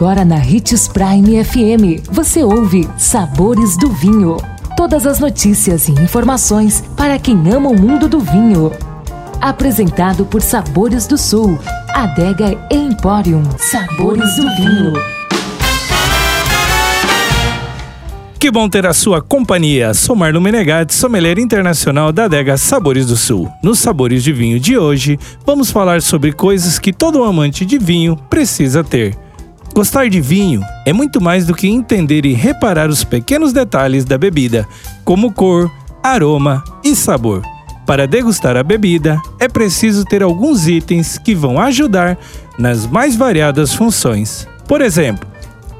Agora 0.00 0.24
na 0.24 0.36
Ritz 0.36 0.88
Prime 0.88 1.44
FM, 1.44 2.08
você 2.10 2.42
ouve 2.42 2.88
Sabores 2.96 3.76
do 3.76 3.90
Vinho. 3.90 4.38
Todas 4.74 5.06
as 5.06 5.20
notícias 5.20 5.88
e 5.88 5.92
informações 5.92 6.82
para 6.96 7.18
quem 7.18 7.36
ama 7.52 7.68
o 7.68 7.78
mundo 7.78 8.08
do 8.08 8.18
vinho. 8.18 8.72
Apresentado 9.42 10.24
por 10.24 10.40
Sabores 10.40 11.06
do 11.06 11.18
Sul, 11.18 11.58
Adega 11.90 12.58
Emporium. 12.70 13.42
Sabores 13.58 14.36
do 14.36 14.56
Vinho. 14.56 14.94
Que 18.38 18.50
bom 18.50 18.70
ter 18.70 18.86
a 18.86 18.94
sua 18.94 19.20
companhia. 19.20 19.92
Sou 19.92 20.16
Marlon 20.16 20.40
Menegatti, 20.40 20.94
sommelier 20.94 21.38
internacional 21.38 22.10
da 22.10 22.24
adega 22.24 22.56
Sabores 22.56 23.08
do 23.08 23.18
Sul. 23.18 23.52
Nos 23.62 23.80
Sabores 23.80 24.24
de 24.24 24.32
Vinho 24.32 24.58
de 24.58 24.78
hoje, 24.78 25.18
vamos 25.44 25.70
falar 25.70 26.00
sobre 26.00 26.32
coisas 26.32 26.78
que 26.78 26.90
todo 26.90 27.22
amante 27.22 27.66
de 27.66 27.78
vinho 27.78 28.16
precisa 28.30 28.82
ter. 28.82 29.29
Gostar 29.80 30.10
de 30.10 30.20
vinho 30.20 30.60
é 30.84 30.92
muito 30.92 31.22
mais 31.22 31.46
do 31.46 31.54
que 31.54 31.66
entender 31.66 32.26
e 32.26 32.34
reparar 32.34 32.90
os 32.90 33.02
pequenos 33.02 33.50
detalhes 33.50 34.04
da 34.04 34.18
bebida, 34.18 34.68
como 35.06 35.32
cor, 35.32 35.70
aroma 36.02 36.62
e 36.84 36.94
sabor. 36.94 37.42
Para 37.86 38.06
degustar 38.06 38.58
a 38.58 38.62
bebida, 38.62 39.18
é 39.38 39.48
preciso 39.48 40.04
ter 40.04 40.22
alguns 40.22 40.68
itens 40.68 41.16
que 41.16 41.34
vão 41.34 41.58
ajudar 41.58 42.18
nas 42.58 42.86
mais 42.86 43.16
variadas 43.16 43.72
funções. 43.72 44.46
Por 44.68 44.82
exemplo, 44.82 45.26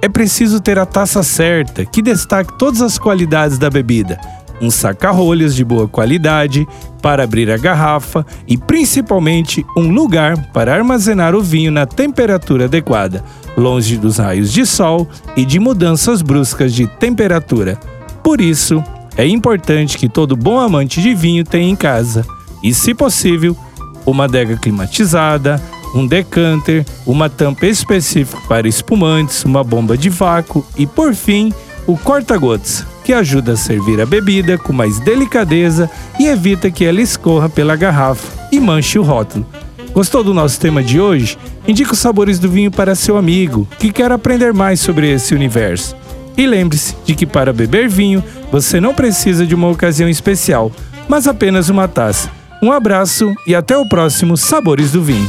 é 0.00 0.08
preciso 0.08 0.60
ter 0.60 0.78
a 0.78 0.86
taça 0.86 1.22
certa, 1.22 1.84
que 1.84 2.00
destaque 2.00 2.56
todas 2.58 2.80
as 2.80 2.98
qualidades 2.98 3.58
da 3.58 3.68
bebida, 3.68 4.18
um 4.60 4.70
saca-rolhas 4.70 5.54
de 5.54 5.64
boa 5.64 5.88
qualidade 5.88 6.66
para 7.00 7.24
abrir 7.24 7.50
a 7.50 7.56
garrafa 7.56 8.26
e 8.46 8.56
principalmente 8.56 9.64
um 9.76 9.90
lugar 9.90 10.36
para 10.52 10.74
armazenar 10.74 11.34
o 11.34 11.40
vinho 11.40 11.72
na 11.72 11.86
temperatura 11.86 12.66
adequada, 12.66 13.24
longe 13.56 13.96
dos 13.96 14.18
raios 14.18 14.52
de 14.52 14.66
sol 14.66 15.08
e 15.36 15.44
de 15.44 15.58
mudanças 15.58 16.22
bruscas 16.22 16.74
de 16.74 16.86
temperatura. 16.86 17.78
Por 18.22 18.40
isso, 18.40 18.84
é 19.16 19.26
importante 19.26 19.98
que 19.98 20.08
todo 20.08 20.36
bom 20.36 20.58
amante 20.58 21.00
de 21.00 21.14
vinho 21.14 21.44
tenha 21.44 21.68
em 21.68 21.76
casa, 21.76 22.24
e 22.62 22.74
se 22.74 22.94
possível, 22.94 23.56
uma 24.04 24.24
adega 24.24 24.56
climatizada, 24.56 25.60
um 25.94 26.06
decanter, 26.06 26.84
uma 27.06 27.28
tampa 27.28 27.66
específica 27.66 28.40
para 28.48 28.68
espumantes, 28.68 29.44
uma 29.44 29.64
bomba 29.64 29.96
de 29.96 30.08
vácuo 30.08 30.64
e, 30.76 30.86
por 30.86 31.14
fim, 31.14 31.52
o 31.90 31.98
corta-gotas, 31.98 32.86
que 33.02 33.12
ajuda 33.12 33.52
a 33.52 33.56
servir 33.56 34.00
a 34.00 34.06
bebida 34.06 34.56
com 34.56 34.72
mais 34.72 35.00
delicadeza 35.00 35.90
e 36.18 36.26
evita 36.26 36.70
que 36.70 36.84
ela 36.84 37.00
escorra 37.00 37.48
pela 37.48 37.74
garrafa 37.74 38.48
e 38.52 38.60
manche 38.60 38.98
o 38.98 39.02
rótulo. 39.02 39.44
Gostou 39.92 40.22
do 40.22 40.32
nosso 40.32 40.60
tema 40.60 40.84
de 40.84 41.00
hoje? 41.00 41.36
Indique 41.66 41.92
os 41.92 41.98
sabores 41.98 42.38
do 42.38 42.48
vinho 42.48 42.70
para 42.70 42.94
seu 42.94 43.16
amigo 43.16 43.66
que 43.78 43.90
quer 43.92 44.12
aprender 44.12 44.52
mais 44.52 44.78
sobre 44.78 45.10
esse 45.10 45.34
universo. 45.34 45.96
E 46.36 46.46
lembre-se 46.46 46.94
de 47.04 47.14
que 47.14 47.26
para 47.26 47.52
beber 47.52 47.88
vinho 47.88 48.22
você 48.52 48.80
não 48.80 48.94
precisa 48.94 49.44
de 49.44 49.54
uma 49.54 49.68
ocasião 49.68 50.08
especial, 50.08 50.70
mas 51.08 51.26
apenas 51.26 51.68
uma 51.68 51.88
taça. 51.88 52.30
Um 52.62 52.70
abraço 52.70 53.34
e 53.46 53.54
até 53.54 53.76
o 53.76 53.88
próximo 53.88 54.36
Sabores 54.36 54.92
do 54.92 55.02
Vinho. 55.02 55.28